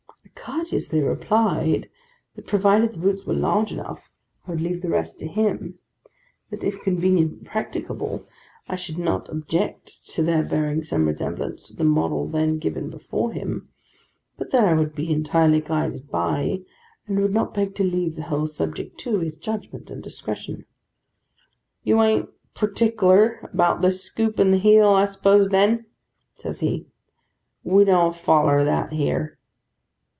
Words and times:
I 0.23 0.43
courteously 0.43 1.01
replied, 1.01 1.87
that 2.35 2.47
provided 2.47 2.91
the 2.93 2.97
boots 2.97 3.25
were 3.25 3.33
large 3.33 3.71
enough, 3.71 4.09
I 4.47 4.51
would 4.51 4.61
leave 4.61 4.81
the 4.81 4.89
rest 4.89 5.19
to 5.19 5.27
him; 5.27 5.77
that 6.49 6.63
if 6.63 6.81
convenient 6.81 7.31
and 7.37 7.45
practicable, 7.45 8.25
I 8.67 8.75
should 8.75 8.97
not 8.97 9.29
object 9.29 10.03
to 10.11 10.23
their 10.23 10.41
bearing 10.43 10.83
some 10.83 11.05
resemblance 11.05 11.67
to 11.67 11.75
the 11.75 11.83
model 11.83 12.27
then 12.27 12.57
before 12.57 13.33
him; 13.33 13.69
but 14.35 14.49
that 14.51 14.65
I 14.67 14.73
would 14.73 14.95
be 14.95 15.11
entirely 15.11 15.61
guided 15.61 16.09
by, 16.09 16.61
and 17.07 17.19
would 17.19 17.53
beg 17.53 17.75
to 17.75 17.83
leave 17.83 18.15
the 18.15 18.23
whole 18.23 18.47
subject 18.47 18.97
to, 19.01 19.19
his 19.19 19.37
judgment 19.37 19.91
and 19.91 20.01
discretion. 20.01 20.65
'You 21.83 21.99
an't 21.99 22.29
partickler, 22.55 23.47
about 23.53 23.81
this 23.81 24.01
scoop 24.01 24.39
in 24.39 24.49
the 24.51 24.57
heel, 24.57 24.89
I 24.89 25.05
suppose 25.05 25.49
then?' 25.49 25.85
says 26.33 26.61
he: 26.61 26.87
'we 27.63 27.83
don't 27.83 28.15
foller 28.15 28.63
that, 28.63 28.91
here. 28.93 29.37